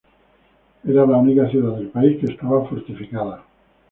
Era 0.83 1.05
la 1.05 1.17
única 1.17 1.47
ciudad 1.47 1.77
del 1.77 1.89
país 1.89 2.19
que 2.19 2.33
estaba 2.33 2.67
fortificada. 2.67 3.43